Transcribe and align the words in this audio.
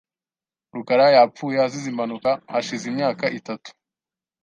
rukara 0.75 1.05
yapfuye 1.15 1.57
azize 1.65 1.87
impanuka 1.91 2.29
hashize 2.53 2.85
imyaka 2.91 3.25
itatu. 3.39 3.69